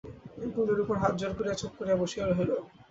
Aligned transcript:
কোলের 0.55 0.79
উপর 0.83 0.95
হাত 1.01 1.13
জোড় 1.19 1.33
করিয়া 1.37 1.55
চুপ 1.59 1.71
করিয়া 1.79 1.99
বসিয়া 2.01 2.25
রহিল। 2.25 2.51